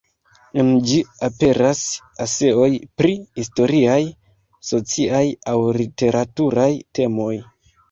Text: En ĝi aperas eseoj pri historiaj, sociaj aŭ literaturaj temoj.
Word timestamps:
En 0.59 0.69
ĝi 0.91 0.95
aperas 1.27 1.81
eseoj 2.25 2.71
pri 3.03 3.13
historiaj, 3.41 3.99
sociaj 4.73 5.23
aŭ 5.55 5.57
literaturaj 5.83 6.69
temoj. 7.03 7.33